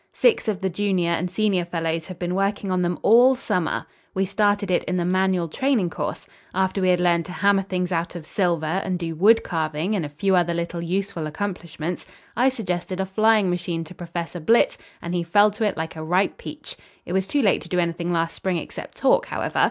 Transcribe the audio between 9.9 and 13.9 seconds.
and a few other little useful accomplishments, I suggested a flying machine